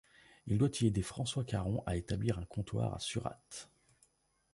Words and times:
Il 0.47 0.57
doit 0.57 0.71
y 0.81 0.87
aider 0.87 1.03
François 1.03 1.43
Caron 1.43 1.83
à 1.85 1.95
établir 1.95 2.39
un 2.39 2.45
comptoir 2.45 2.95
à 2.95 2.99
Surate. 2.99 3.69